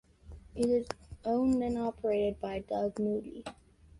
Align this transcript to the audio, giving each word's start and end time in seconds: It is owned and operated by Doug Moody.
It 0.55 0.65
is 0.65 0.87
owned 1.25 1.61
and 1.61 1.77
operated 1.77 2.41
by 2.41 2.57
Doug 2.61 2.97
Moody. 2.97 3.45